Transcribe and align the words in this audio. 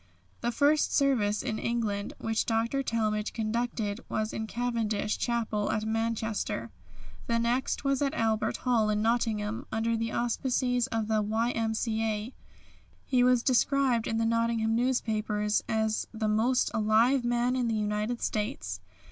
The 0.39 0.51
first 0.51 0.95
service 0.95 1.43
in 1.43 1.59
England 1.59 2.13
which 2.17 2.47
Dr. 2.47 2.81
Talmage 2.81 3.33
conducted 3.33 3.99
was 4.09 4.33
in 4.33 4.47
Cavendish 4.47 5.19
Chapel 5.19 5.71
at 5.71 5.85
Manchester. 5.85 6.71
The 7.27 7.37
next 7.37 7.83
was 7.83 8.01
at 8.01 8.15
Albert 8.15 8.57
Hall 8.65 8.89
in 8.89 9.03
Nottingham, 9.03 9.67
under 9.71 9.95
the 9.95 10.11
auspices 10.11 10.87
of 10.87 11.07
the 11.07 11.21
Y.M.C.A. 11.21 12.33
He 13.05 13.23
was 13.23 13.43
described 13.43 14.07
in 14.07 14.17
the 14.17 14.25
Nottingham 14.25 14.75
newspapers 14.75 15.63
as 15.69 16.07
the 16.11 16.27
"most 16.27 16.71
alive 16.73 17.23
man 17.23 17.55
in 17.55 17.67
the 17.67 17.75
United 17.75 18.23
States." 18.23 18.79